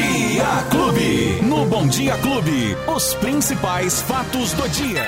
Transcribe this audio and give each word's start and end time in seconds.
Dia 0.00 0.44
Clube. 0.70 1.40
No 1.42 1.64
Bom 1.64 1.86
Dia 1.86 2.16
Clube, 2.18 2.76
os 2.94 3.14
principais 3.14 4.02
fatos 4.02 4.52
do 4.52 4.68
dia. 4.68 5.02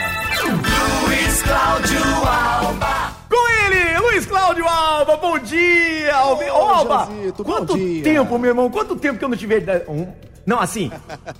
Luiz 1.06 1.42
Cláudio 1.42 2.00
Alba. 2.26 3.12
Com 3.28 3.48
ele, 3.66 3.98
Luiz 3.98 4.24
Cláudio 4.24 4.66
Alba, 4.66 5.16
bom 5.18 5.38
dia! 5.38 6.14
Alba, 6.14 6.44
Ô, 6.46 6.56
Alba, 6.70 7.08
Josito, 7.14 7.44
bom 7.44 7.52
quanto 7.52 7.76
dia. 7.76 8.02
tempo, 8.02 8.38
meu 8.38 8.50
irmão, 8.50 8.70
quanto 8.70 8.96
tempo 8.96 9.18
que 9.18 9.24
eu 9.24 9.28
não 9.28 9.36
te 9.36 9.46
vejo? 9.46 9.66
Um... 9.88 10.06
Não, 10.48 10.58
assim, 10.60 10.90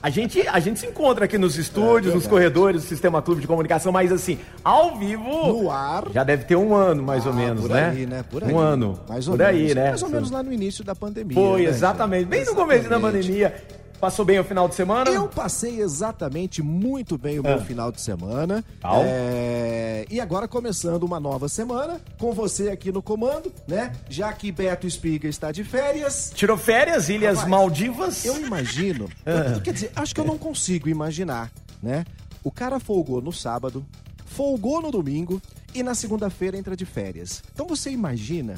a 0.03 0.11
gente, 0.11 0.47
a 0.47 0.61
gente 0.61 0.79
se 0.81 0.87
encontra 0.87 1.25
aqui 1.25 1.39
nos 1.39 1.57
estúdios, 1.57 2.13
nos 2.15 2.27
corredores 2.27 2.83
do 2.83 2.87
Sistema 2.87 3.23
Clube 3.23 3.41
de 3.41 3.47
Comunicação, 3.47 3.91
mas 3.91 4.13
assim, 4.13 4.39
ao 4.63 4.99
vivo. 4.99 5.25
No 5.63 5.71
ar. 5.71 6.05
Já 6.13 6.23
deve 6.23 6.45
ter 6.45 6.57
um 6.57 6.75
ano, 6.75 7.03
mais 7.03 7.25
ou 7.25 7.33
Ah, 7.33 7.35
menos, 7.35 7.63
por 7.63 7.71
né? 7.71 7.89
aí, 7.89 8.05
né? 8.05 8.23
Por 8.31 8.45
aí. 8.45 8.53
Um 8.53 8.59
ano. 8.59 9.01
Mais 9.09 9.27
ou 9.27 9.35
por 9.35 9.47
menos. 9.47 9.63
aí, 9.63 9.75
né? 9.75 9.89
Mais 9.89 10.03
ou 10.03 10.11
menos 10.11 10.31
lá 10.31 10.43
no 10.43 10.53
início 10.53 10.85
da 10.85 10.95
pandemia. 10.95 11.35
Foi, 11.35 11.63
né, 11.63 11.69
exatamente. 11.71 12.27
Bem 12.27 12.45
no 12.45 12.55
começo 12.55 12.87
da 12.87 12.97
Exatamente. 12.99 13.27
pandemia. 13.27 13.55
Passou 14.01 14.25
bem 14.25 14.39
o 14.39 14.45
final 14.45 14.69
de 14.69 14.77
semana? 14.77 15.11
Eu 15.11 15.27
passei 15.29 15.81
exatamente 15.81 16.63
muito 16.63 17.19
bem 17.19 17.41
o 17.41 17.43
meu 17.43 17.55
Ah. 17.57 17.61
final 17.65 17.91
de 17.91 18.01
semana. 18.01 18.65
É, 19.05 20.07
E 20.09 20.21
agora 20.21 20.47
começando 20.47 21.03
uma 21.03 21.19
nova 21.19 21.49
semana, 21.49 22.01
com 22.17 22.33
você 22.33 22.71
aqui 22.71 22.93
no 22.93 23.03
comando, 23.03 23.53
né? 23.67 23.93
Já 24.09 24.33
que 24.33 24.51
Beto 24.53 24.87
Espiga 24.87 25.29
está 25.29 25.51
de 25.51 25.65
férias. 25.65 26.31
Tirou 26.35 26.57
férias, 26.57 27.09
Ilhas 27.09 27.35
Rapaz, 27.39 27.51
Maldivas? 27.51 28.25
Eu 28.25 28.41
imagino. 28.41 29.09
Ah. 29.27 29.55
eu- 29.57 29.61
quer 29.61 29.75
dizer, 29.75 29.91
acho 29.97 30.15
que 30.15 30.21
eu 30.21 30.25
não 30.25 30.39
consigo 30.39 30.89
imaginar, 30.89 31.51
né? 31.83 32.05
O 32.45 32.51
cara 32.53 32.79
folgou 32.79 33.21
no 33.21 33.33
sábado, 33.33 33.85
folgou 34.25 34.81
no 34.81 34.91
domingo 34.93 35.43
e 35.75 35.83
na 35.83 35.95
segunda-feira 35.95 36.57
entra 36.57 36.77
de 36.77 36.87
férias. 36.87 37.43
Então 37.53 37.67
você 37.67 37.91
imagina 37.91 38.55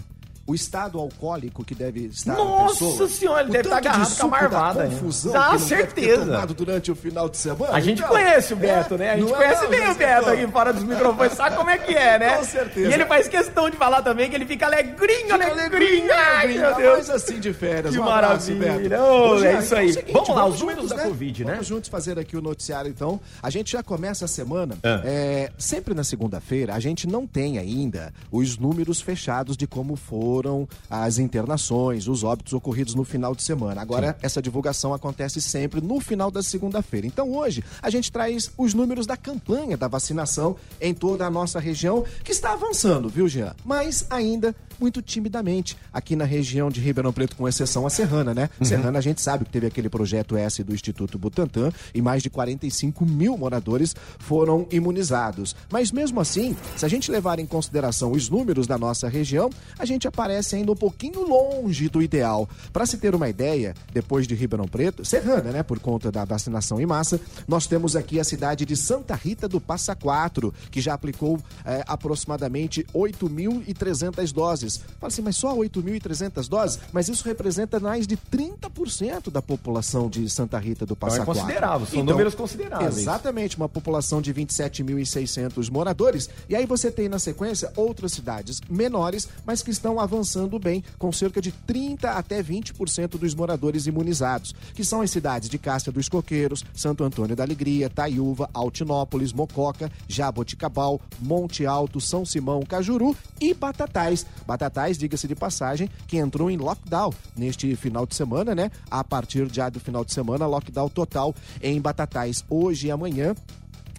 o 0.50 0.54
estado 0.54 0.98
alcoólico 0.98 1.64
que 1.64 1.76
deve 1.76 2.06
estar 2.06 2.34
Nossa 2.34 2.84
pessoa? 2.84 3.08
senhora, 3.08 3.42
ele 3.42 3.52
deve 3.52 3.68
estar 3.68 3.80
de 3.80 3.86
agarrado 3.88 4.16
com 4.16 4.26
a 4.26 4.28
marvada, 4.28 4.84
hein? 4.84 4.90
confusão 4.90 5.32
ter 5.52 5.58
certeza. 5.60 6.46
durante 6.46 6.90
o 6.90 6.96
final 6.96 7.28
de 7.28 7.36
semana. 7.36 7.72
A 7.72 7.80
gente 7.80 7.98
Então, 7.98 8.10
conhece 8.10 8.52
o 8.52 8.56
é, 8.56 8.60
Beto, 8.60 8.98
né? 8.98 9.10
A 9.10 9.16
gente 9.16 9.32
é 9.32 9.36
conhece 9.36 9.66
bem 9.68 9.88
o 9.90 9.94
Beto 9.94 10.20
Antônio? 10.20 10.42
aqui 10.44 10.52
fora 10.52 10.72
dos 10.72 10.82
microfones, 10.82 11.32
sabe 11.34 11.56
como 11.56 11.70
é 11.70 11.78
que 11.78 11.94
é, 11.94 12.18
né? 12.18 12.36
Com 12.38 12.44
certeza. 12.44 12.90
E 12.90 12.92
ele 12.92 13.06
faz 13.06 13.28
questão 13.28 13.70
de 13.70 13.76
falar 13.76 14.02
também 14.02 14.28
que 14.28 14.34
ele 14.34 14.44
fica 14.44 14.66
alegrinho, 14.66 15.34
alegrinho. 15.34 16.12
Ai, 16.12 16.48
meu 16.48 16.74
Deus. 16.74 16.92
mais 16.92 17.10
assim 17.10 17.38
de 17.38 17.52
férias. 17.52 17.94
Que 17.94 18.00
Um 18.00 18.08
abraço, 18.08 18.52
maravilha. 18.52 19.00
Ô, 19.00 19.36
Ô, 19.36 19.44
é 19.44 19.58
isso 19.58 19.74
aí. 19.76 19.90
o 19.90 19.94
seguinte, 19.94 20.12
Vamos 20.12 20.28
lá, 20.30 20.46
os 20.46 20.60
números 20.60 20.88
da 20.88 20.98
Covid, 20.98 21.44
né? 21.44 21.52
Vamos 21.52 21.66
juntos 21.68 21.88
fazer 21.88 22.18
aqui 22.18 22.36
o 22.36 22.42
noticiário, 22.42 22.90
então. 22.90 23.20
A 23.40 23.50
gente 23.50 23.70
já 23.70 23.82
começa 23.84 24.24
a 24.24 24.28
semana. 24.28 24.76
Ah. 24.82 25.00
é, 25.04 25.52
sempre 25.56 25.94
na 25.94 26.02
segunda-feira, 26.02 26.74
a 26.74 26.80
gente 26.80 27.06
não 27.06 27.24
tem 27.26 27.58
ainda 27.58 28.12
os 28.32 28.58
números 28.58 29.00
fechados 29.00 29.56
de 29.56 29.66
como 29.66 29.94
foram 30.40 30.66
as 30.88 31.18
internações, 31.18 32.08
os 32.08 32.24
óbitos 32.24 32.54
ocorridos 32.54 32.94
no 32.94 33.04
final 33.04 33.34
de 33.34 33.42
semana. 33.42 33.82
Agora, 33.82 34.16
essa 34.22 34.40
divulgação 34.40 34.94
acontece 34.94 35.38
sempre 35.38 35.82
no 35.82 36.00
final 36.00 36.30
da 36.30 36.42
segunda-feira. 36.42 37.06
Então, 37.06 37.30
hoje, 37.30 37.62
a 37.82 37.90
gente 37.90 38.10
traz 38.10 38.50
os 38.56 38.72
números 38.72 39.06
da 39.06 39.18
campanha 39.18 39.76
da 39.76 39.86
vacinação 39.86 40.56
em 40.80 40.94
toda 40.94 41.26
a 41.26 41.30
nossa 41.30 41.60
região, 41.60 42.06
que 42.24 42.32
está 42.32 42.54
avançando, 42.54 43.10
viu, 43.10 43.28
Jean? 43.28 43.54
Mas 43.66 44.06
ainda 44.08 44.56
muito 44.80 45.02
timidamente 45.02 45.76
aqui 45.92 46.16
na 46.16 46.24
região 46.24 46.70
de 46.70 46.80
Ribeirão 46.80 47.12
Preto, 47.12 47.36
com 47.36 47.46
exceção 47.46 47.86
a 47.86 47.90
Serrana, 47.90 48.32
né? 48.32 48.48
Serrana, 48.62 48.98
a 48.98 49.02
gente 49.02 49.20
sabe 49.20 49.44
que 49.44 49.50
teve 49.50 49.66
aquele 49.66 49.88
projeto 49.88 50.36
S 50.36 50.62
do 50.64 50.74
Instituto 50.74 51.18
Butantan 51.18 51.70
e 51.94 52.00
mais 52.00 52.22
de 52.22 52.30
45 52.30 53.04
mil 53.04 53.36
moradores 53.36 53.94
foram 54.18 54.66
imunizados. 54.70 55.54
Mas 55.70 55.92
mesmo 55.92 56.20
assim, 56.20 56.56
se 56.76 56.84
a 56.84 56.88
gente 56.88 57.10
levar 57.10 57.38
em 57.38 57.46
consideração 57.46 58.12
os 58.12 58.28
números 58.28 58.66
da 58.66 58.78
nossa 58.78 59.08
região, 59.08 59.50
a 59.78 59.84
gente 59.84 60.08
aparece 60.08 60.56
ainda 60.56 60.72
um 60.72 60.76
pouquinho 60.76 61.26
longe 61.26 61.88
do 61.88 62.00
ideal. 62.00 62.48
Para 62.72 62.86
se 62.86 62.96
ter 62.96 63.14
uma 63.14 63.28
ideia, 63.28 63.74
depois 63.92 64.26
de 64.26 64.34
Ribeirão 64.34 64.66
Preto, 64.66 65.04
Serrana, 65.04 65.50
né, 65.50 65.62
por 65.62 65.78
conta 65.78 66.10
da 66.10 66.24
vacinação 66.24 66.80
em 66.80 66.86
massa, 66.86 67.20
nós 67.46 67.66
temos 67.66 67.96
aqui 67.96 68.20
a 68.20 68.24
cidade 68.24 68.64
de 68.64 68.76
Santa 68.76 69.14
Rita 69.14 69.48
do 69.48 69.60
Passa 69.60 69.94
Quatro, 69.94 70.54
que 70.70 70.80
já 70.80 70.94
aplicou 70.94 71.38
eh, 71.64 71.84
aproximadamente 71.86 72.86
8.300 72.94 74.32
doses. 74.32 74.69
Fala 74.78 75.08
assim, 75.08 75.22
mas 75.22 75.36
só 75.36 75.56
8.300 75.56 76.48
doses? 76.48 76.78
Mas 76.92 77.08
isso 77.08 77.24
representa 77.24 77.78
mais 77.80 78.06
de 78.06 78.16
30% 78.16 79.30
da 79.30 79.40
população 79.42 80.08
de 80.08 80.28
Santa 80.28 80.58
Rita 80.58 80.84
do 80.86 80.94
Passa 80.96 81.16
Então 81.16 81.22
é 81.22 81.26
Quatro. 81.26 81.42
considerável, 81.42 81.86
são 81.86 82.04
números 82.04 82.34
consideráveis. 82.34 82.98
Exatamente, 82.98 83.56
uma 83.56 83.68
população 83.68 84.20
de 84.20 84.32
27.600 84.34 85.70
moradores. 85.70 86.28
E 86.48 86.54
aí 86.56 86.66
você 86.66 86.90
tem 86.90 87.08
na 87.08 87.18
sequência 87.18 87.72
outras 87.76 88.12
cidades 88.12 88.60
menores, 88.68 89.28
mas 89.44 89.62
que 89.62 89.70
estão 89.70 89.98
avançando 89.98 90.58
bem, 90.58 90.84
com 90.98 91.12
cerca 91.12 91.40
de 91.40 91.52
30 91.52 92.10
até 92.10 92.42
20% 92.42 93.18
dos 93.18 93.34
moradores 93.34 93.86
imunizados, 93.86 94.54
que 94.74 94.84
são 94.84 95.00
as 95.00 95.10
cidades 95.10 95.48
de 95.48 95.58
Cássia 95.58 95.92
dos 95.92 96.08
Coqueiros, 96.08 96.64
Santo 96.74 97.04
Antônio 97.04 97.36
da 97.36 97.42
Alegria, 97.42 97.88
Taiúva, 97.90 98.48
Altinópolis, 98.52 99.32
Mococa, 99.32 99.90
Jaboticabal, 100.08 101.00
Monte 101.20 101.66
Alto, 101.66 102.00
São 102.00 102.24
Simão, 102.24 102.62
Cajuru 102.62 103.16
e 103.40 103.52
Batatais. 103.54 104.26
Batatais, 104.46 104.59
diga-se 104.98 105.26
de 105.26 105.34
passagem, 105.34 105.88
que 106.06 106.18
entrou 106.18 106.50
em 106.50 106.56
lockdown 106.56 107.12
neste 107.36 107.74
final 107.76 108.04
de 108.04 108.14
semana, 108.14 108.54
né? 108.54 108.70
A 108.90 109.02
partir 109.02 109.48
já 109.52 109.68
do 109.68 109.80
final 109.80 110.04
de 110.04 110.12
semana, 110.12 110.46
lockdown 110.46 110.88
total 110.88 111.34
em 111.62 111.80
Batatais. 111.80 112.44
Hoje 112.48 112.88
e 112.88 112.90
amanhã, 112.90 113.34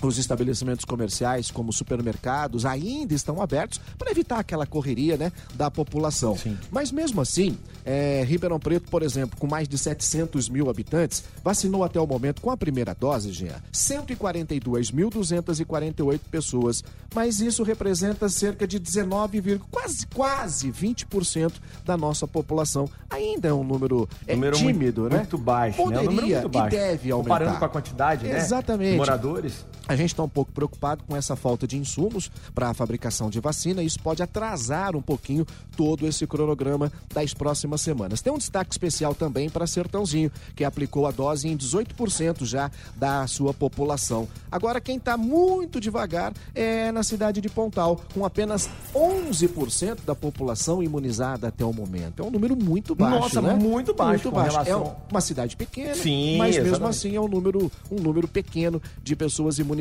os 0.08 0.18
estabelecimentos 0.18 0.86
comerciais, 0.86 1.52
como 1.52 1.74
supermercados, 1.74 2.66
ainda 2.66 3.14
estão 3.14 3.42
abertos 3.42 3.80
para 3.98 4.12
evitar 4.12 4.40
aquela 4.40 4.66
correria 4.66 5.18
né, 5.18 5.32
da 5.56 5.70
população. 5.70 6.38
Sim. 6.38 6.58
Mas 6.72 6.92
mesmo 6.92 7.20
assim, 7.22 7.58
é, 7.86 8.24
Ribeirão 8.26 8.60
Preto, 8.60 8.90
por 8.90 9.04
exemplo, 9.04 9.38
com 9.40 9.48
mais 9.48 9.68
de 9.68 9.78
700 9.78 10.48
mil 10.50 10.70
habitantes, 10.70 11.24
vacinou 11.44 11.84
até 11.84 12.00
o 12.00 12.08
momento 12.08 12.42
com 12.42 12.50
a 12.52 12.58
primeira 12.58 12.94
dose, 12.94 13.32
Jean, 13.32 13.62
142.248 13.74 16.20
pessoas. 16.30 16.84
Mas 17.14 17.42
isso 17.42 17.64
representa 17.64 18.30
cerca 18.30 18.66
de 18.68 18.80
19, 18.80 19.60
quase, 19.70 20.08
quase 20.08 20.72
20% 20.72 21.54
da 21.86 21.98
nossa 21.98 22.26
população. 22.28 22.90
Ainda 23.10 23.50
é 23.50 23.54
um 23.54 23.64
número, 23.64 24.08
é, 24.28 24.34
Número 24.34 24.58
tímido, 24.58 25.02
muito, 25.02 25.14
né? 25.14 25.20
muito 25.20 25.38
baixo, 25.38 25.78
né? 25.78 25.84
Um 25.84 25.90
Poderia 25.90 26.10
número 26.10 26.28
muito 26.28 26.50
baixo. 26.50 26.76
e 26.76 26.80
deve 26.80 27.12
aumentar. 27.12 27.30
Comparando 27.30 27.60
com 27.60 27.66
a 27.66 27.70
quantidade, 27.70 28.28
né? 28.28 28.38
Exatamente. 28.38 28.98
Moradores. 28.98 29.66
A 29.92 29.96
gente 29.98 30.12
está 30.12 30.24
um 30.24 30.30
pouco 30.30 30.54
preocupado 30.54 31.04
com 31.06 31.18
essa 31.18 31.36
falta 31.36 31.68
de 31.68 31.78
insumos 31.78 32.32
para 32.56 32.70
a 32.70 32.74
fabricação 32.74 33.30
de 33.30 33.42
vacina 33.42 33.84
e 33.84 33.86
isso 33.86 34.00
pode 34.00 34.24
atrasar 34.24 34.96
um 34.96 35.02
pouquinho 35.02 35.46
todo 35.76 36.08
esse 36.08 36.26
cronograma 36.26 36.90
das 37.14 37.34
próximas 37.34 37.82
semanas. 37.82 38.22
Tem 38.22 38.32
um 38.32 38.38
destaque 38.38 38.72
especial 38.72 39.14
também 39.14 39.50
para 39.50 39.68
Sertãozinho, 39.68 40.32
que 40.56 40.64
aplicou 40.64 41.06
a 41.08 41.12
dose 41.12 41.50
em 41.50 41.58
18% 41.58 42.46
já 42.46 42.72
da 42.96 43.28
sua 43.28 43.54
população. 43.54 44.30
Agora, 44.50 44.80
quem 44.80 44.96
está 44.96 45.18
muito 45.18 45.78
devagar 45.82 46.32
é 46.56 46.90
na 46.94 47.04
cidade 47.04 47.42
de 47.42 47.50
Pontal, 47.50 48.00
com 48.14 48.24
apenas 48.26 48.70
11% 48.96 50.06
da 50.06 50.16
população 50.16 50.82
imunizada 50.82 51.50
até 51.50 51.66
o 51.66 51.74
momento. 51.74 52.24
É 52.24 52.26
um 52.26 52.32
número 52.32 52.56
muito 52.56 52.96
baixo, 52.96 53.20
Nossa, 53.20 53.42
né? 53.42 53.56
muito 53.56 53.94
baixo 53.94 54.32
com 54.32 54.40
É 54.40 54.44
relação- 54.46 54.96
uma 55.12 55.20
cidade 55.20 55.58
pequena, 55.58 55.96
Sim, 55.96 56.38
mas 56.38 56.56
mesmo 56.56 56.70
exatamente. 56.70 56.90
assim 56.90 57.02
assim 57.10 57.16
é 57.18 57.20
um 57.22 57.28
número, 57.28 57.70
um 57.92 57.96
número 58.02 58.26
pequeno 58.28 58.82
de 59.04 59.16
pessoas 59.18 59.60
imunizadas 59.60 59.81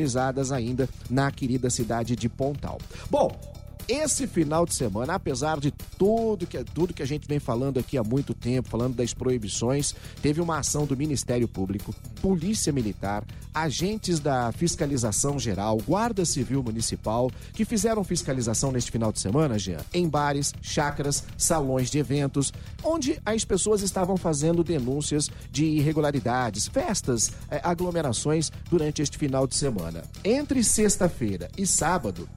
ainda 0.51 0.87
na 1.09 1.31
querida 1.31 1.69
cidade 1.69 2.15
de 2.15 2.29
Pontal. 2.29 2.77
Bom, 3.09 3.50
esse 3.91 4.25
final 4.25 4.65
de 4.65 4.73
semana, 4.73 5.15
apesar 5.15 5.59
de 5.59 5.69
tudo 5.97 6.47
que, 6.47 6.63
tudo 6.63 6.93
que 6.93 7.03
a 7.03 7.05
gente 7.05 7.27
vem 7.27 7.39
falando 7.39 7.77
aqui 7.77 7.97
há 7.97 8.03
muito 8.03 8.33
tempo, 8.33 8.69
falando 8.69 8.95
das 8.95 9.13
proibições, 9.13 9.93
teve 10.21 10.39
uma 10.39 10.59
ação 10.59 10.85
do 10.85 10.95
Ministério 10.95 11.45
Público, 11.47 11.93
Polícia 12.21 12.71
Militar, 12.71 13.25
agentes 13.53 14.19
da 14.19 14.51
Fiscalização 14.53 15.37
Geral, 15.37 15.77
Guarda 15.85 16.23
Civil 16.23 16.63
Municipal, 16.63 17.29
que 17.53 17.65
fizeram 17.65 18.01
fiscalização 18.03 18.71
neste 18.71 18.91
final 18.91 19.11
de 19.11 19.19
semana, 19.19 19.59
Jean, 19.59 19.79
em 19.93 20.07
bares, 20.07 20.53
chácaras, 20.61 21.25
salões 21.37 21.91
de 21.91 21.99
eventos, 21.99 22.53
onde 22.81 23.19
as 23.25 23.43
pessoas 23.43 23.81
estavam 23.81 24.15
fazendo 24.15 24.63
denúncias 24.63 25.29
de 25.51 25.65
irregularidades, 25.65 26.67
festas, 26.67 27.31
eh, 27.49 27.59
aglomerações 27.61 28.51
durante 28.69 29.01
este 29.01 29.17
final 29.17 29.45
de 29.45 29.55
semana. 29.55 30.03
Entre 30.23 30.63
sexta-feira 30.63 31.49
e 31.57 31.67
sábado, 31.67 32.29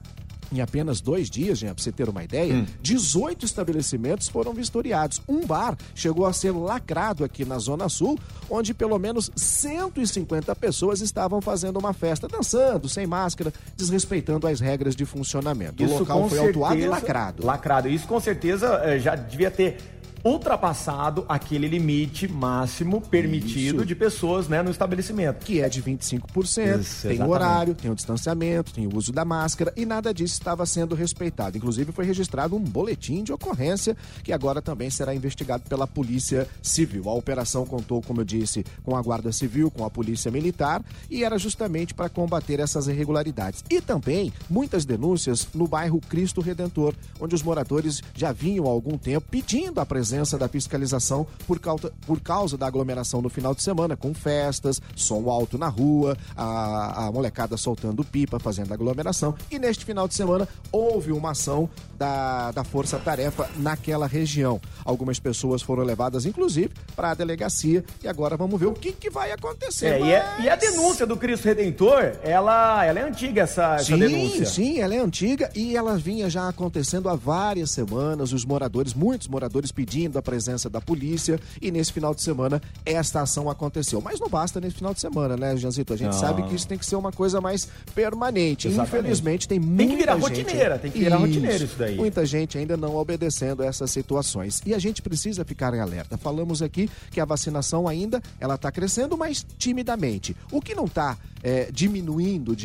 em 0.51 0.61
apenas 0.61 1.01
dois 1.01 1.29
dias, 1.29 1.61
pra 1.61 1.73
você 1.75 1.91
ter 1.91 2.07
uma 2.09 2.23
ideia, 2.23 2.65
18 2.81 3.45
estabelecimentos 3.45 4.27
foram 4.27 4.53
vistoriados. 4.53 5.21
Um 5.27 5.45
bar 5.45 5.77
chegou 5.93 6.25
a 6.25 6.33
ser 6.33 6.51
lacrado 6.51 7.23
aqui 7.23 7.43
na 7.45 7.57
Zona 7.59 7.89
Sul, 7.89 8.17
onde 8.49 8.73
pelo 8.73 8.97
menos 8.99 9.29
150 9.35 10.55
pessoas 10.55 11.01
estavam 11.01 11.41
fazendo 11.41 11.77
uma 11.77 11.93
festa, 11.93 12.27
dançando, 12.27 12.87
sem 12.89 13.05
máscara, 13.05 13.53
desrespeitando 13.75 14.47
as 14.47 14.59
regras 14.59 14.95
de 14.95 15.05
funcionamento. 15.05 15.83
o 15.83 15.99
local 15.99 16.29
foi 16.29 16.39
autuado 16.39 16.75
e 16.75 16.81
certeza- 16.81 16.89
lacrado. 17.01 17.45
Lacrado. 17.45 17.89
Isso 17.89 18.07
com 18.07 18.19
certeza 18.19 18.67
eh, 18.83 18.99
já 18.99 19.15
devia 19.15 19.51
ter 19.51 19.77
ultrapassado 20.25 21.23
aquele 21.29 21.67
limite 21.67 22.27
máximo 22.27 22.99
permitido 22.99 23.77
Isso. 23.77 23.85
de 23.85 23.93
pessoas 23.93 24.47
né, 24.47 24.63
no 24.63 24.71
estabelecimento. 24.71 25.45
Que 25.45 25.61
é 25.61 25.69
de 25.69 25.83
25%. 25.83 26.79
Isso, 26.79 27.07
tem 27.07 27.21
o 27.21 27.29
horário, 27.29 27.75
tem 27.75 27.91
o 27.91 27.95
distanciamento, 27.95 28.73
tem 28.73 28.87
o 28.87 28.97
uso 28.97 29.11
da 29.11 29.23
máscara 29.23 29.71
e 29.77 29.85
nada 29.85 30.11
disso 30.11 30.33
estava 30.33 30.65
sendo 30.65 30.95
respeitado. 30.95 31.57
Inclusive 31.57 31.91
foi 31.91 32.05
registrado 32.05 32.55
um 32.55 32.59
boletim 32.59 33.23
de 33.23 33.31
ocorrência 33.31 33.95
que 34.23 34.33
agora 34.33 34.63
também 34.63 34.89
será 34.89 35.13
investigado 35.13 35.63
pela 35.69 35.85
Polícia 35.85 36.47
Civil. 36.59 37.07
A 37.07 37.13
operação 37.13 37.63
contou, 37.63 38.01
como 38.01 38.21
eu 38.21 38.25
disse, 38.25 38.65
com 38.83 38.95
a 38.95 39.01
Guarda 39.03 39.31
Civil, 39.31 39.69
com 39.69 39.85
a 39.85 39.91
Polícia 39.91 40.31
Militar 40.31 40.83
e 41.07 41.23
era 41.23 41.37
justamente 41.37 41.93
para 41.93 42.09
combater 42.09 42.59
essas 42.59 42.87
irregularidades. 42.87 43.63
E 43.69 43.79
também 43.79 44.33
muitas 44.49 44.85
denúncias 44.85 45.47
no 45.53 45.67
bairro 45.67 46.01
Cristo 46.01 46.41
Redentor, 46.41 46.95
onde 47.19 47.35
os 47.35 47.43
moradores 47.43 48.01
já 48.15 48.31
vinham 48.31 48.65
há 48.65 48.69
algum 48.69 48.97
tempo 48.97 49.27
pedindo 49.29 49.79
a 49.79 49.85
presença 49.85 50.14
da 50.23 50.47
fiscalização 50.47 51.27
por 51.47 51.59
causa, 51.59 51.91
por 52.05 52.19
causa 52.19 52.57
da 52.57 52.67
aglomeração 52.67 53.21
no 53.21 53.29
final 53.29 53.53
de 53.53 53.61
semana, 53.61 53.95
com 53.95 54.13
festas, 54.13 54.81
som 54.95 55.29
alto 55.29 55.57
na 55.57 55.67
rua, 55.67 56.17
a, 56.35 57.07
a 57.07 57.11
molecada 57.11 57.57
soltando 57.57 58.03
pipa, 58.03 58.39
fazendo 58.39 58.73
aglomeração. 58.73 59.35
E 59.51 59.59
neste 59.59 59.85
final 59.85 60.07
de 60.07 60.13
semana 60.13 60.47
houve 60.71 61.11
uma 61.11 61.31
ação 61.31 61.69
da, 61.97 62.51
da 62.51 62.63
Força 62.63 62.97
Tarefa 62.97 63.49
naquela 63.57 64.07
região. 64.07 64.59
Algumas 64.83 65.19
pessoas 65.19 65.61
foram 65.61 65.83
levadas, 65.83 66.25
inclusive, 66.25 66.71
para 66.95 67.11
a 67.11 67.13
delegacia 67.13 67.83
e 68.03 68.07
agora 68.07 68.37
vamos 68.37 68.59
ver 68.59 68.67
o 68.67 68.73
que, 68.73 68.91
que 68.91 69.09
vai 69.09 69.31
acontecer. 69.31 69.87
É, 69.87 69.99
mas... 69.99 70.09
e, 70.09 70.11
é, 70.11 70.35
e, 70.41 70.49
a 70.49 70.55
denúncia 70.55 71.05
do 71.05 71.17
Cristo 71.17 71.45
Redentor, 71.45 72.13
ela, 72.23 72.85
ela 72.85 72.99
é 72.99 73.03
antiga, 73.03 73.41
essa, 73.41 73.77
sim, 73.79 73.93
essa 73.93 73.97
denúncia. 73.97 74.45
Sim, 74.45 74.79
ela 74.79 74.93
é 74.93 74.99
antiga 74.99 75.49
e 75.55 75.75
ela 75.75 75.97
vinha 75.97 76.29
já 76.29 76.47
acontecendo 76.47 77.09
há 77.09 77.15
várias 77.15 77.71
semanas. 77.71 78.33
Os 78.33 78.45
moradores, 78.45 78.93
muitos 78.93 79.27
moradores 79.27 79.71
pedindo 80.05 80.19
a 80.19 80.21
presença 80.21 80.69
da 80.69 80.79
polícia 80.79 81.39
e 81.61 81.71
nesse 81.71 81.91
final 81.91 82.13
de 82.13 82.21
semana 82.21 82.61
esta 82.85 83.21
ação 83.21 83.49
aconteceu. 83.49 84.01
Mas 84.01 84.19
não 84.19 84.29
basta 84.29 84.61
nesse 84.61 84.75
final 84.75 84.93
de 84.93 84.99
semana, 84.99 85.35
né, 85.35 85.57
Janzito? 85.57 85.93
A 85.93 85.97
gente 85.97 86.13
não. 86.13 86.19
sabe 86.19 86.43
que 86.43 86.55
isso 86.55 86.67
tem 86.67 86.77
que 86.77 86.85
ser 86.85 86.95
uma 86.95 87.11
coisa 87.11 87.41
mais 87.41 87.67
permanente. 87.93 88.67
Exatamente. 88.67 88.99
Infelizmente, 88.99 89.47
tem 89.47 89.59
muita 89.59 89.77
Tem 89.77 89.89
que 89.89 89.95
virar 89.95 90.13
gente... 90.13 90.23
rotineira, 90.23 90.79
tem 90.79 90.91
que 90.91 90.99
virar 90.99 91.15
isso, 91.15 91.25
rotineira 91.25 91.63
isso 91.63 91.75
daí. 91.77 91.95
Muita 91.95 92.25
gente 92.25 92.57
ainda 92.57 92.77
não 92.77 92.95
obedecendo 92.95 93.63
a 93.63 93.65
essas 93.65 93.89
situações. 93.91 94.61
E 94.65 94.73
a 94.73 94.79
gente 94.79 95.01
precisa 95.01 95.43
ficar 95.43 95.73
em 95.73 95.79
alerta. 95.79 96.17
Falamos 96.17 96.61
aqui 96.61 96.89
que 97.11 97.19
a 97.19 97.25
vacinação 97.25 97.87
ainda 97.87 98.21
ela 98.39 98.55
está 98.55 98.71
crescendo, 98.71 99.17
mas 99.17 99.45
timidamente. 99.57 100.35
O 100.51 100.61
que 100.61 100.75
não 100.75 100.85
está 100.85 101.17
é, 101.45 101.69
diminuindo 101.71 102.55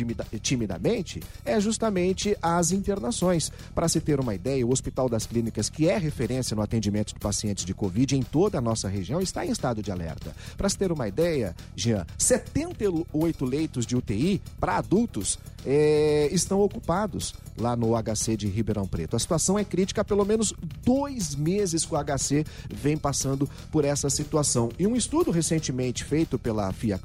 timidamente 0.41 1.21
é 1.45 1.61
justamente 1.61 2.35
as 2.41 2.73
internações. 2.73 3.53
Para 3.75 3.89
se 3.89 4.01
ter 4.01 4.19
uma 4.19 4.35
ideia, 4.35 4.67
o 4.67 4.73
Hospital 4.73 5.07
das 5.07 5.27
Clínicas, 5.27 5.69
que 5.69 5.87
é 5.87 5.99
referência 5.99 6.57
no 6.57 6.63
atendimento 6.63 7.15
pacientes 7.21 7.65
de 7.65 7.75
Covid 7.75 8.17
em 8.17 8.23
toda 8.23 8.59
a 8.59 8.61
nossa 8.61 8.89
região, 8.89 9.21
está 9.21 9.47
em 9.47 9.51
estado 9.51 9.83
de 9.83 9.93
alerta. 9.93 10.35
Para 10.57 10.69
se 10.69 10.77
ter 10.77 10.91
uma 10.91 11.07
ideia, 11.07 11.55
Jean, 11.77 12.07
78 12.19 13.45
leitos 13.45 13.87
de 13.87 13.97
UTI 13.97 14.41
para 14.59 14.79
adultos 14.79 15.39
é, 15.65 16.29
estão 16.33 16.61
ocupados 16.61 17.35
lá 17.57 17.77
no 17.77 17.93
HC 17.95 18.37
de 18.37 18.49
Ribeirão 18.49 18.87
Preto. 18.87 19.17
A 19.17 19.19
situação 19.19 19.59
é 19.59 19.65
crítica 19.65 20.01
há 20.01 20.05
pelo 20.05 20.25
menos 20.25 20.55
dois 20.85 21.35
meses 21.35 21.85
que 21.85 21.95
o 21.95 21.99
HC 21.99 22.45
vem 22.73 22.97
passando 22.97 23.49
por 23.71 23.85
essa 23.85 24.09
situação. 24.09 24.71
E 24.79 24.87
um 24.87 24.97
estudo 24.97 25.31
recentemente 25.31 26.03
feito 26.03 26.39
pela, 26.39 26.73
FIA, 26.73 26.99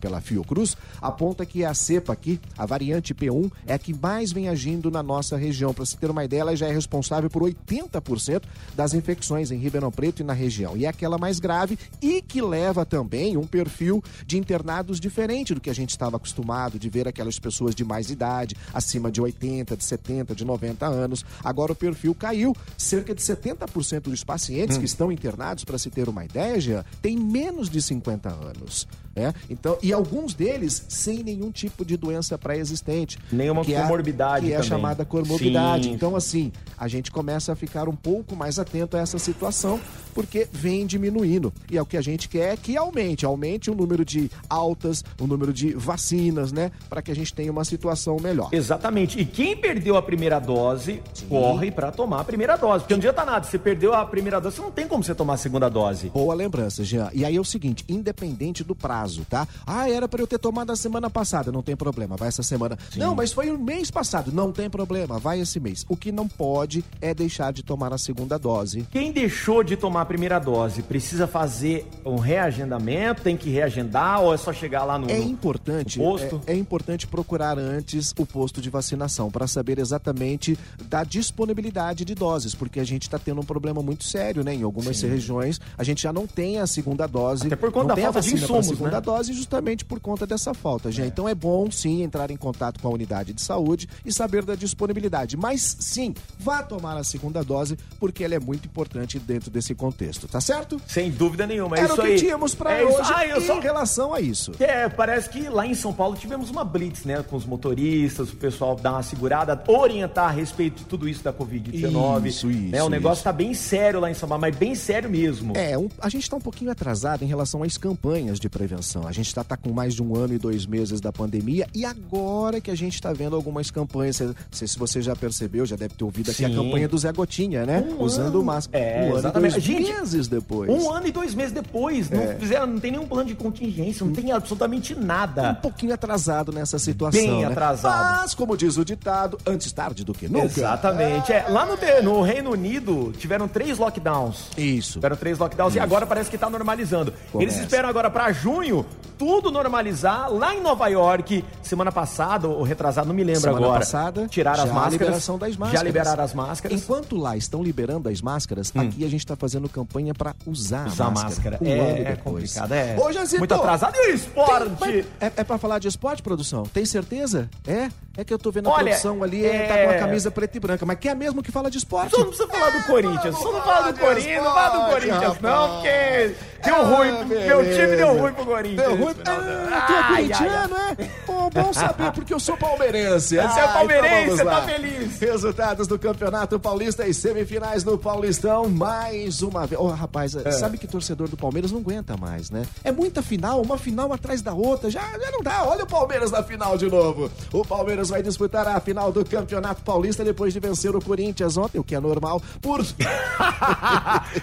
pela 0.00 0.20
Fiocruz 0.20 0.76
aponta 1.00 1.44
que 1.44 1.64
a 1.64 1.74
cepa 1.74 2.12
aqui, 2.12 2.40
a 2.56 2.64
variante 2.64 3.14
P1, 3.14 3.50
é 3.66 3.74
a 3.74 3.78
que 3.78 3.92
mais 3.92 4.32
vem 4.32 4.48
agindo 4.48 4.90
na 4.90 5.02
nossa 5.02 5.36
região. 5.36 5.74
Para 5.74 5.84
se 5.84 5.96
ter 5.96 6.10
uma 6.10 6.24
ideia, 6.24 6.40
ela 6.40 6.56
já 6.56 6.66
é 6.66 6.72
responsável 6.72 7.28
por 7.28 7.42
80% 7.42 8.42
das 8.74 8.94
infecções 8.94 9.50
em 9.50 9.57
Ribeirão 9.58 9.90
Preto 9.90 10.20
e 10.20 10.24
na 10.24 10.32
região. 10.32 10.76
E 10.76 10.84
é 10.84 10.88
aquela 10.88 11.18
mais 11.18 11.38
grave 11.38 11.78
e 12.00 12.22
que 12.22 12.40
leva 12.40 12.84
também 12.84 13.36
um 13.36 13.46
perfil 13.46 14.02
de 14.26 14.38
internados 14.38 15.00
diferente 15.00 15.54
do 15.54 15.60
que 15.60 15.70
a 15.70 15.74
gente 15.74 15.90
estava 15.90 16.16
acostumado 16.16 16.78
de 16.78 16.88
ver 16.88 17.08
aquelas 17.08 17.38
pessoas 17.38 17.74
de 17.74 17.84
mais 17.84 18.10
idade, 18.10 18.56
acima 18.72 19.10
de 19.10 19.20
80, 19.20 19.76
de 19.76 19.84
70, 19.84 20.34
de 20.34 20.44
90 20.44 20.86
anos. 20.86 21.24
Agora 21.42 21.72
o 21.72 21.76
perfil 21.76 22.14
caiu. 22.14 22.54
Cerca 22.76 23.14
de 23.14 23.22
70% 23.22 24.02
dos 24.02 24.24
pacientes 24.24 24.76
hum. 24.76 24.80
que 24.80 24.86
estão 24.86 25.12
internados, 25.12 25.64
para 25.64 25.78
se 25.78 25.90
ter 25.90 26.08
uma 26.08 26.24
ideia, 26.24 26.60
Jean, 26.60 26.84
tem 27.02 27.16
menos 27.16 27.68
de 27.68 27.80
50 27.80 28.28
anos. 28.28 28.86
É? 29.18 29.34
Então, 29.50 29.76
e 29.82 29.92
alguns 29.92 30.34
deles 30.34 30.84
sem 30.88 31.22
nenhum 31.22 31.50
tipo 31.50 31.84
de 31.84 31.96
doença 31.96 32.38
pré-existente. 32.38 33.18
Nenhuma 33.32 33.64
que 33.64 33.74
comorbidade. 33.74 34.46
É, 34.46 34.48
que 34.50 34.54
também. 34.54 34.56
é 34.56 34.58
a 34.58 34.62
chamada 34.62 35.04
comorbidade. 35.04 35.84
Sim. 35.84 35.92
Então, 35.92 36.14
assim, 36.14 36.52
a 36.76 36.86
gente 36.86 37.10
começa 37.10 37.52
a 37.52 37.56
ficar 37.56 37.88
um 37.88 37.96
pouco 37.96 38.36
mais 38.36 38.58
atento 38.58 38.96
a 38.96 39.00
essa 39.00 39.18
situação, 39.18 39.80
porque 40.14 40.46
vem 40.52 40.86
diminuindo. 40.86 41.52
E 41.70 41.76
é 41.76 41.82
o 41.82 41.86
que 41.86 41.96
a 41.96 42.00
gente 42.00 42.28
quer 42.28 42.56
que 42.56 42.76
aumente, 42.76 43.26
aumente 43.26 43.70
o 43.70 43.74
número 43.74 44.04
de 44.04 44.30
altas, 44.48 45.04
o 45.20 45.26
número 45.26 45.52
de 45.52 45.72
vacinas, 45.72 46.52
né? 46.52 46.70
Para 46.88 47.02
que 47.02 47.10
a 47.10 47.14
gente 47.14 47.34
tenha 47.34 47.50
uma 47.50 47.64
situação 47.64 48.16
melhor. 48.20 48.48
Exatamente. 48.52 49.18
E 49.18 49.24
quem 49.24 49.56
perdeu 49.56 49.96
a 49.96 50.02
primeira 50.02 50.38
dose, 50.38 51.02
Sim. 51.12 51.26
corre 51.28 51.70
para 51.70 51.90
tomar 51.90 52.20
a 52.20 52.24
primeira 52.24 52.56
dose. 52.56 52.84
Porque 52.84 52.94
não 52.94 52.98
adianta 52.98 53.24
nada, 53.24 53.44
você 53.44 53.58
perdeu 53.58 53.94
a 53.94 54.04
primeira 54.04 54.40
dose, 54.40 54.56
você 54.56 54.62
não 54.62 54.70
tem 54.70 54.86
como 54.86 55.02
você 55.02 55.14
tomar 55.14 55.34
a 55.34 55.36
segunda 55.36 55.68
dose. 55.68 56.10
Boa 56.10 56.34
lembrança, 56.34 56.84
Jean. 56.84 57.10
E 57.12 57.24
aí 57.24 57.36
é 57.36 57.40
o 57.40 57.44
seguinte, 57.44 57.84
independente 57.88 58.62
do 58.62 58.74
prazo, 58.74 59.07
prazo, 59.08 59.26
tá? 59.28 59.48
Ah, 59.66 59.90
era 59.90 60.06
para 60.06 60.20
eu 60.20 60.26
ter 60.26 60.38
tomado 60.38 60.70
a 60.70 60.76
semana 60.76 61.08
passada, 61.08 61.50
não 61.50 61.62
tem 61.62 61.74
problema, 61.74 62.16
vai 62.16 62.28
essa 62.28 62.42
semana. 62.42 62.78
Sim. 62.90 63.00
Não, 63.00 63.14
mas 63.14 63.32
foi 63.32 63.50
o 63.50 63.58
mês 63.58 63.90
passado, 63.90 64.30
não 64.30 64.52
tem 64.52 64.68
problema, 64.68 65.18
vai 65.18 65.40
esse 65.40 65.58
mês. 65.58 65.84
O 65.88 65.96
que 65.96 66.12
não 66.12 66.28
pode 66.28 66.84
é 67.00 67.14
deixar 67.14 67.52
de 67.52 67.62
tomar 67.62 67.92
a 67.92 67.98
segunda 67.98 68.38
dose. 68.38 68.86
Quem 68.90 69.10
deixou 69.10 69.64
de 69.64 69.76
tomar 69.76 70.02
a 70.02 70.04
primeira 70.04 70.38
dose 70.38 70.82
precisa 70.82 71.26
fazer 71.26 71.86
um 72.04 72.16
reagendamento, 72.16 73.22
tem 73.22 73.36
que 73.36 73.50
reagendar 73.50 74.20
ou 74.22 74.34
é 74.34 74.36
só 74.36 74.52
chegar 74.52 74.84
lá 74.84 74.98
no, 74.98 75.10
é 75.10 75.18
importante, 75.18 75.98
no 75.98 76.04
posto? 76.04 76.40
É, 76.46 76.52
é 76.52 76.56
importante 76.56 77.06
procurar 77.06 77.58
antes 77.58 78.14
o 78.18 78.26
posto 78.26 78.60
de 78.60 78.68
vacinação 78.68 79.30
para 79.30 79.46
saber 79.46 79.78
exatamente 79.78 80.58
da 80.88 81.02
disponibilidade 81.04 82.04
de 82.04 82.14
doses, 82.14 82.54
porque 82.54 82.80
a 82.80 82.84
gente 82.84 83.02
está 83.02 83.18
tendo 83.18 83.40
um 83.40 83.44
problema 83.44 83.82
muito 83.82 84.04
sério, 84.04 84.44
né? 84.44 84.54
Em 84.54 84.62
algumas 84.62 84.96
Sim. 84.98 85.08
regiões 85.08 85.60
a 85.76 85.84
gente 85.84 86.02
já 86.02 86.12
não 86.12 86.26
tem 86.26 86.58
a 86.58 86.66
segunda 86.66 87.06
dose. 87.06 87.46
Até 87.46 87.56
por 87.56 87.70
conta 87.72 87.94
da 87.94 87.96
falta 87.96 88.20
de 88.20 88.34
insumos, 88.34 88.78
né? 88.80 88.97
Dose 89.00 89.32
justamente 89.32 89.84
por 89.84 90.00
conta 90.00 90.26
dessa 90.26 90.54
falta, 90.54 90.90
gente. 90.90 91.04
É. 91.04 91.08
Então 91.08 91.28
é 91.28 91.34
bom 91.34 91.70
sim 91.70 92.02
entrar 92.02 92.30
em 92.30 92.36
contato 92.36 92.80
com 92.80 92.88
a 92.88 92.90
unidade 92.90 93.32
de 93.32 93.42
saúde 93.42 93.88
e 94.04 94.12
saber 94.12 94.44
da 94.44 94.54
disponibilidade. 94.54 95.36
Mas 95.36 95.76
sim, 95.80 96.14
vá 96.38 96.62
tomar 96.62 96.96
a 96.96 97.04
segunda 97.04 97.42
dose 97.42 97.76
porque 97.98 98.24
ela 98.24 98.34
é 98.34 98.40
muito 98.40 98.66
importante 98.66 99.18
dentro 99.18 99.50
desse 99.50 99.74
contexto, 99.74 100.26
tá 100.26 100.40
certo? 100.40 100.80
Sem 100.86 101.10
dúvida 101.10 101.46
nenhuma. 101.46 101.76
É 101.76 101.80
Era 101.80 101.92
isso 101.92 102.00
o 102.00 102.04
que 102.04 102.10
aí. 102.10 102.18
tínhamos 102.18 102.54
para 102.54 102.72
é 102.72 102.84
hoje 102.84 103.12
ah, 103.14 103.26
eu 103.26 103.38
em 103.38 103.46
só... 103.46 103.60
relação 103.60 104.14
a 104.14 104.20
isso. 104.20 104.52
É, 104.58 104.88
parece 104.88 105.28
que 105.28 105.48
lá 105.48 105.66
em 105.66 105.74
São 105.74 105.92
Paulo 105.92 106.16
tivemos 106.16 106.50
uma 106.50 106.64
blitz, 106.64 107.04
né, 107.04 107.22
com 107.22 107.36
os 107.36 107.44
motoristas, 107.44 108.32
o 108.32 108.36
pessoal 108.36 108.74
dar 108.74 108.92
uma 108.92 109.02
segurada, 109.02 109.62
orientar 109.66 110.28
a 110.28 110.30
respeito 110.30 110.78
de 110.78 110.84
tudo 110.84 111.08
isso 111.08 111.22
da 111.22 111.32
Covid-19. 111.32 112.26
Isso, 112.26 112.50
isso. 112.50 112.76
É, 112.76 112.82
o 112.82 112.88
negócio 112.88 113.18
isso. 113.18 113.24
tá 113.24 113.32
bem 113.32 113.54
sério 113.54 114.00
lá 114.00 114.10
em 114.10 114.14
São 114.14 114.28
Paulo, 114.28 114.40
mas 114.40 114.56
bem 114.56 114.74
sério 114.74 115.10
mesmo. 115.10 115.56
É, 115.56 115.76
um, 115.76 115.88
a 116.00 116.08
gente 116.08 116.28
tá 116.28 116.36
um 116.36 116.40
pouquinho 116.40 116.70
atrasado 116.70 117.22
em 117.22 117.26
relação 117.26 117.62
às 117.62 117.76
campanhas 117.76 118.38
de 118.38 118.48
prevenção 118.48 118.77
a 119.06 119.12
gente 119.12 119.26
está 119.26 119.42
tá 119.42 119.56
com 119.56 119.72
mais 119.72 119.94
de 119.94 120.02
um 120.02 120.16
ano 120.16 120.34
e 120.34 120.38
dois 120.38 120.66
meses 120.66 121.00
da 121.00 121.12
pandemia 121.12 121.66
e 121.74 121.84
agora 121.84 122.60
que 122.60 122.70
a 122.70 122.74
gente 122.74 122.94
está 122.94 123.12
vendo 123.12 123.34
algumas 123.34 123.70
campanhas. 123.70 124.20
Não 124.20 124.34
sei 124.50 124.68
se 124.68 124.78
você 124.78 125.02
já 125.02 125.14
percebeu, 125.16 125.66
já 125.66 125.76
deve 125.76 125.94
ter 125.94 126.04
ouvido 126.04 126.30
aqui 126.30 126.44
Sim. 126.44 126.52
a 126.52 126.54
campanha 126.54 126.88
do 126.88 126.96
Zé 126.96 127.12
Gotinha, 127.12 127.66
né? 127.66 127.80
Um 127.80 128.02
Usando 128.02 128.42
máscara. 128.42 128.82
É, 128.82 129.02
um 129.02 129.08
ano 129.10 129.18
exatamente. 129.18 129.50
e 129.50 129.52
dois 129.52 129.64
gente, 129.64 129.92
meses 129.92 130.28
depois. 130.28 130.70
Um 130.70 130.90
ano 130.90 131.06
e 131.06 131.12
dois 131.12 131.34
meses 131.34 131.52
depois. 131.52 132.10
É. 132.10 132.32
Não, 132.32 132.40
fizeram, 132.40 132.66
não 132.66 132.80
tem 132.80 132.92
nenhum 132.92 133.06
plano 133.06 133.28
de 133.28 133.34
contingência, 133.34 134.04
não 134.06 134.12
tem 134.12 134.32
absolutamente 134.32 134.94
nada. 134.94 135.50
Um 135.50 135.54
pouquinho 135.56 135.94
atrasado 135.94 136.52
nessa 136.52 136.78
situação. 136.78 137.20
Bem 137.20 137.40
né? 137.40 137.46
atrasado. 137.46 138.20
Mas, 138.20 138.34
como 138.34 138.56
diz 138.56 138.76
o 138.76 138.84
ditado, 138.84 139.38
antes 139.46 139.72
tarde 139.72 140.04
do 140.04 140.12
que 140.12 140.28
nunca. 140.28 140.46
Exatamente. 140.46 141.32
É, 141.32 141.46
lá 141.48 141.66
no, 141.66 141.76
no 142.02 142.22
Reino 142.22 142.50
Unido 142.50 143.12
tiveram 143.18 143.48
três 143.48 143.78
lockdowns. 143.78 144.48
Isso. 144.56 144.94
Tiveram 144.94 145.16
três 145.16 145.38
lockdowns 145.38 145.70
Isso. 145.70 145.78
e 145.78 145.80
agora 145.80 146.06
parece 146.06 146.30
que 146.30 146.36
está 146.36 146.48
normalizando. 146.48 147.12
Começa. 147.32 147.50
Eles 147.50 147.60
esperam 147.60 147.88
agora 147.88 148.10
para 148.10 148.32
junho 148.32 148.67
Grêmio 148.68 148.84
tudo 149.18 149.50
normalizar. 149.50 150.32
Lá 150.32 150.54
em 150.54 150.60
Nova 150.60 150.86
York, 150.88 151.44
semana 151.62 151.90
passada, 151.90 152.48
ou 152.48 152.62
retrasado, 152.62 153.08
não 153.08 153.14
me 153.14 153.24
lembro 153.24 153.40
semana 153.40 153.66
agora. 153.66 153.80
passada, 153.80 154.28
tiraram 154.28 154.62
as 154.62 154.70
máscaras. 154.70 154.92
liberação 154.92 155.38
das 155.38 155.56
máscaras. 155.56 155.80
Já 155.80 155.84
liberaram 155.84 156.24
as 156.24 156.32
máscaras. 156.32 156.80
Enquanto 156.80 157.16
lá 157.16 157.36
estão 157.36 157.62
liberando 157.62 158.08
as 158.08 158.22
máscaras, 158.22 158.72
hum. 158.74 158.80
aqui 158.80 159.04
a 159.04 159.08
gente 159.08 159.20
está 159.20 159.34
fazendo 159.34 159.68
campanha 159.68 160.14
para 160.14 160.34
usar, 160.46 160.86
usar 160.86 161.06
a 161.06 161.10
máscara. 161.10 161.58
máscara. 161.58 161.58
Um 161.60 161.66
é, 161.66 162.12
é 162.12 162.16
complicado, 162.16 162.72
é. 162.72 162.96
Ô, 162.98 163.38
Muito 163.38 163.54
atrasado. 163.54 163.96
E 163.96 164.12
o 164.12 164.14
esporte? 164.14 164.76
Tem, 164.76 165.04
é, 165.20 165.32
é 165.36 165.44
para 165.44 165.58
falar 165.58 165.78
de 165.78 165.88
esporte, 165.88 166.22
produção? 166.22 166.62
Tem 166.64 166.84
certeza? 166.84 167.50
É? 167.66 167.90
É 168.16 168.24
que 168.24 168.34
eu 168.34 168.38
tô 168.38 168.50
vendo 168.50 168.68
a 168.68 168.72
Olha, 168.72 168.86
produção 168.86 169.22
ali, 169.22 169.46
é... 169.46 169.66
tá 169.66 169.84
com 169.84 169.90
a 169.90 169.98
camisa 169.98 170.30
preta 170.30 170.56
e 170.56 170.60
branca, 170.60 170.84
mas 170.84 170.98
quer 170.98 171.14
mesmo 171.14 171.42
que 171.42 171.52
fala 171.52 171.70
de 171.70 171.78
esporte? 171.78 172.10
Só 172.10 172.18
não 172.18 172.26
precisa 172.26 172.48
falar 172.48 172.70
do 172.70 172.84
Corinthians, 172.84 173.38
só 173.38 173.52
não 173.52 173.62
fala 173.62 173.92
do 173.92 174.00
Corinthians, 174.00 174.42
não 174.42 174.54
fala 174.54 174.78
do 174.78 174.92
Corinthians, 174.92 175.40
não, 175.40 175.74
porque 175.74 176.34
deu 176.64 176.84
ruim, 176.84 177.08
Ah, 177.10 177.24
meu 177.24 177.62
time 177.62 177.96
deu 177.96 178.18
ruim 178.18 178.32
pro 178.32 178.44
Corinthians. 178.44 178.88
Deu 178.88 178.96
ruim? 178.96 179.07
Não. 179.14 179.74
Ah, 179.74 179.80
tu 179.86 179.92
é 179.92 180.16
corintiano, 180.16 180.76
é? 180.76 180.94
Pô, 181.26 181.50
bom 181.50 181.72
saber, 181.72 182.12
porque 182.12 182.32
eu 182.34 182.40
sou 182.40 182.56
palmeirense. 182.56 183.36
Você 183.36 183.38
é 183.38 183.42
Ah, 183.64 183.68
palmeirense, 183.68 184.32
então 184.34 184.46
tá 184.46 184.62
feliz. 184.62 185.18
Resultados 185.20 185.86
do 185.86 185.98
Campeonato 185.98 186.58
Paulista 186.60 187.06
e 187.06 187.14
semifinais 187.14 187.82
do 187.82 187.96
Paulistão, 187.98 188.68
mais 188.68 189.42
uma 189.42 189.66
vez. 189.66 189.80
Ô, 189.80 189.88
rapaz, 189.88 190.34
É. 190.36 190.50
sabe 190.52 190.78
que 190.78 190.86
torcedor 190.86 191.28
do 191.28 191.36
Palmeiras 191.36 191.70
não 191.72 191.80
aguenta 191.80 192.16
mais, 192.16 192.50
né? 192.50 192.62
É 192.84 192.90
muita 192.92 193.22
final, 193.22 193.60
uma 193.60 193.78
final 193.78 194.12
atrás 194.12 194.42
da 194.42 194.52
outra, 194.52 194.90
já, 194.90 195.00
já 195.00 195.30
não 195.30 195.42
dá. 195.42 195.64
Olha 195.64 195.84
o 195.84 195.86
Palmeiras 195.86 196.30
na 196.30 196.42
final 196.42 196.76
de 196.76 196.86
novo. 196.90 197.30
O 197.52 197.64
Palmeiras 197.64 198.08
vai 198.08 198.22
disputar 198.22 198.66
a 198.68 198.80
final 198.80 199.12
do 199.12 199.24
Campeonato 199.24 199.82
Paulista 199.82 200.24
depois 200.24 200.52
de 200.52 200.60
vencer 200.60 200.94
o 200.94 201.00
Corinthians 201.02 201.56
ontem, 201.56 201.78
o 201.78 201.84
que 201.84 201.94
é 201.94 202.00
normal, 202.00 202.40
por... 202.60 202.78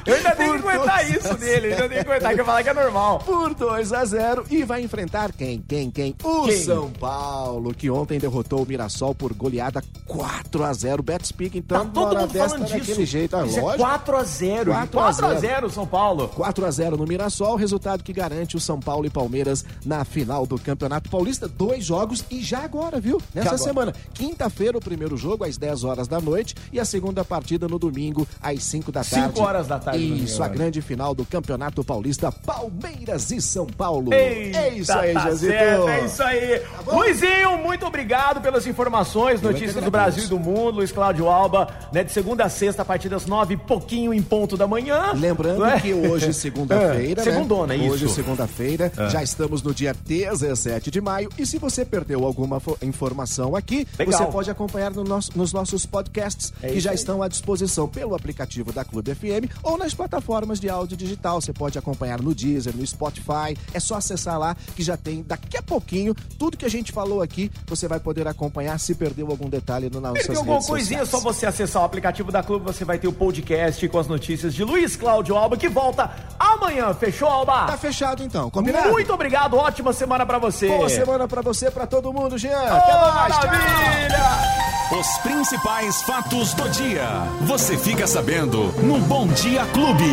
Eu 0.06 0.16
ainda 0.16 0.32
tenho 0.36 0.54
que 0.62 0.68
aguentar 0.70 1.10
isso 1.10 1.34
dele, 1.38 1.74
ainda 1.74 1.90
tenho 1.90 2.04
que 2.04 2.10
aguentar, 2.12 2.34
que 2.36 2.42
eu 2.42 2.46
falar 2.46 2.64
que 2.64 2.70
é 2.70 2.74
normal. 2.74 3.20
por 3.20 3.54
2 3.54 3.94
a 3.94 4.06
0 4.06 4.46
e 4.58 4.64
vai 4.64 4.82
enfrentar 4.84 5.32
quem? 5.32 5.62
Quem? 5.68 5.90
Quem? 5.92 6.16
O 6.24 6.44
Quem? 6.44 6.58
São 6.64 6.90
Paulo, 6.92 7.74
que 7.74 7.90
ontem 7.90 8.20
derrotou 8.20 8.64
o 8.64 8.66
Mirassol 8.66 9.14
por 9.14 9.34
goleada 9.34 9.84
4 10.06 10.64
a 10.64 10.74
0 10.74 11.04
Bet 11.04 11.28
Speak, 11.28 11.58
então, 11.58 11.86
Tá 11.86 11.92
todo 11.92 12.18
mundo 12.18 12.32
dessa 12.32 12.50
falando 12.50 12.66
disso. 12.66 12.80
daquele 12.80 13.06
jeito, 13.06 13.36
ah, 13.36 13.46
Isso 13.46 13.60
é 13.60 13.62
lógico. 13.62 13.84
4x0. 13.84 14.88
4 14.92 15.00
a 15.00 15.12
0. 15.12 15.40
4x0 15.68 15.70
São 15.72 15.86
Paulo. 15.88 16.28
4 16.30 16.66
a 16.66 16.72
0 16.72 16.98
no 16.98 17.06
Mirassol, 17.06 17.56
resultado 17.56 18.04
que 18.04 18.14
garante 18.14 18.56
o 18.56 18.60
São 18.60 18.80
Paulo 18.80 19.06
e 19.06 19.10
Palmeiras 19.10 19.66
na 19.86 20.04
final 20.06 20.46
do 20.46 20.58
Campeonato 20.60 21.10
Paulista. 21.10 21.48
Dois 21.48 21.84
jogos 21.86 22.24
e 22.30 22.42
já 22.42 22.60
agora, 22.64 23.00
viu? 23.00 23.22
Nessa 23.34 23.50
agora. 23.50 23.64
semana. 23.64 23.94
Quinta-feira, 24.14 24.78
o 24.78 24.82
primeiro 24.82 25.18
jogo, 25.18 25.44
às 25.44 25.58
10 25.58 25.84
horas 25.84 26.08
da 26.08 26.20
noite, 26.22 26.56
e 26.72 26.80
a 26.80 26.86
segunda 26.86 27.24
partida 27.26 27.68
no 27.68 27.78
domingo, 27.80 28.28
às 28.42 28.64
5 28.64 28.92
da 28.92 29.04
tarde. 29.04 29.36
5 29.36 29.42
horas 29.42 29.68
da 29.68 29.80
tarde 29.80 30.24
Isso, 30.24 30.42
a 30.44 30.48
grande 30.48 30.82
final 30.82 31.14
do 31.14 31.26
Campeonato 31.26 31.84
Paulista, 31.84 32.32
Palmeiras 32.32 33.32
e 33.32 33.42
São 33.42 33.66
Paulo. 33.66 34.14
Eita, 34.14 34.45
é 34.54 34.70
isso 34.74 34.92
aí, 34.94 35.14
tá 35.14 35.20
Jazito. 35.22 35.52
certo, 35.52 35.90
É 35.90 36.06
isso 36.06 36.24
aí. 36.24 36.62
bom? 36.84 36.96
Luizinho, 37.00 37.58
muito 37.58 37.86
obrigado 37.86 38.42
pelas 38.42 38.66
informações, 38.68 39.42
Eu 39.42 39.50
é 39.50 39.54
notícias 39.54 39.84
do 39.84 39.92
Brasil 39.92 40.24
e 40.24 40.28
do 40.28 40.40
mundo. 40.40 40.76
Luiz 40.78 40.92
Cláudio 40.92 41.28
Alba, 41.30 41.68
né, 41.92 42.04
de 42.04 42.12
segunda 42.12 42.46
a 42.46 42.50
sexta, 42.50 42.82
a 42.82 42.86
partir 42.86 43.10
das 43.10 43.26
nove, 43.26 43.56
pouquinho 43.58 44.14
em 44.14 44.22
ponto 44.22 44.58
da 44.58 44.68
manhã. 44.68 45.12
Lembrando 45.14 45.66
é? 45.66 45.80
que 45.80 45.94
hoje, 45.94 46.34
segunda-feira, 46.36 47.22
É, 47.22 47.26
né? 47.26 47.32
segundona, 47.32 47.76
isso. 47.76 47.94
Hoje, 47.94 48.10
segunda-feira, 48.10 48.92
já 49.10 49.24
estamos 49.24 49.62
no 49.62 49.74
dia 49.74 49.94
17 50.06 50.92
de 50.92 51.02
maio. 51.02 51.30
E 51.38 51.46
se 51.46 51.58
você 51.58 51.84
perdeu 51.86 52.26
alguma 52.26 52.60
fo- 52.60 52.78
informação 52.82 53.56
aqui, 53.56 53.88
Legal. 53.98 54.20
você 54.20 54.26
pode 54.32 54.50
acompanhar 54.52 54.92
no 54.92 55.04
nosso- 55.04 55.32
nos 55.36 55.52
nossos 55.54 55.86
podcasts, 55.86 56.54
É 56.62 56.70
que 56.70 56.80
já 56.80 56.92
aí. 56.92 56.96
estão 56.96 57.22
à 57.22 57.28
disposição 57.28 57.88
pelo 57.88 58.16
aplicativo 58.16 58.72
da 58.72 58.84
Clube 58.84 59.14
FM 59.14 59.50
ou 59.64 59.78
nas 59.78 59.94
plataformas 59.94 60.60
de 60.60 60.70
áudio 60.70 60.98
digital. 60.98 61.40
Você 61.42 61.54
pode 61.54 61.78
acompanhar 61.78 62.22
no 62.22 62.34
Deezer, 62.34 62.76
no 62.76 62.86
Spotify. 62.86 63.58
É 63.74 63.80
só 63.80 63.96
acessar 63.96 64.35
lá 64.38 64.56
que 64.76 64.84
já 64.84 64.98
tem 64.98 65.24
daqui 65.24 65.58
a 65.58 65.64
pouquinho 65.64 66.14
tudo 66.38 66.58
que 66.58 66.66
a 66.66 66.70
gente 66.70 66.92
falou 66.92 67.22
aqui. 67.22 67.52
Você 67.68 67.88
vai 67.88 68.00
poder 68.00 68.28
acompanhar 68.28 68.80
se 68.80 68.96
perdeu 68.96 69.28
algum 69.30 69.50
detalhe 69.50 69.90
no 69.90 70.00
nossas 70.00 70.24
Perdeu 70.28 70.40
alguma 70.40 70.62
coisinha, 70.62 71.02
é 71.02 71.06
sociais. 71.06 71.24
só 71.24 71.32
você 71.34 71.46
acessar 71.46 71.82
o 71.82 71.86
aplicativo 71.86 72.32
da 72.32 72.44
Clube, 72.44 72.66
você 72.66 72.86
vai 72.86 72.98
ter 72.98 73.08
o 73.08 73.14
podcast 73.14 73.88
com 73.90 74.00
as 74.00 74.08
notícias 74.08 74.54
de 74.54 74.64
Luiz 74.64 74.96
Cláudio 74.96 75.36
Alba, 75.36 75.58
que 75.58 75.68
volta 75.70 76.10
amanhã. 76.40 76.94
Fechou, 76.94 77.28
Alba? 77.28 77.66
Tá 77.66 77.78
fechado 77.78 78.24
então, 78.24 78.50
combinado? 78.50 78.90
Muito 78.90 79.14
obrigado, 79.14 79.56
ótima 79.58 79.94
semana 79.94 80.26
pra 80.26 80.38
você. 80.38 80.68
Boa 80.68 80.90
semana 80.90 81.28
pra 81.28 81.42
você, 81.42 81.70
pra 81.72 81.86
todo 81.88 82.12
mundo, 82.14 82.38
Jean. 82.38 82.58
Até 82.58 82.96
Ô, 82.96 83.00
mais. 83.14 83.34
tchau. 83.36 83.48
maravilha! 83.48 84.66
Os 85.00 85.18
principais 85.24 86.02
fatos 86.04 86.54
do 86.54 86.70
dia. 86.70 87.08
Você 87.42 87.76
fica 87.78 88.06
sabendo 88.06 88.66
no 88.84 89.00
Bom 89.00 89.28
Dia 89.28 89.66
Clube. 89.74 90.04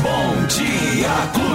Bom 0.00 0.46
Dia 0.46 1.08
Clube. 1.32 1.52